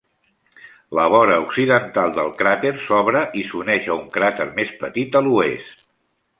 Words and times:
La 0.99 1.03
vora 1.15 1.35
occidental 1.43 2.15
del 2.15 2.33
cràter 2.41 2.73
s'obre 2.87 3.23
i 3.43 3.45
s'uneix 3.53 3.93
a 3.93 3.93
un 4.01 4.11
cràter 4.19 4.51
més 4.59 4.77
petit 4.85 5.23
a 5.23 5.27
l'oest. 5.29 5.89